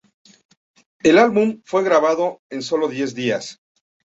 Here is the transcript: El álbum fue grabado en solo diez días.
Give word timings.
El 1.03 1.19
álbum 1.19 1.61
fue 1.63 1.83
grabado 1.83 2.41
en 2.49 2.63
solo 2.63 2.87
diez 2.87 3.13
días. 3.13 3.61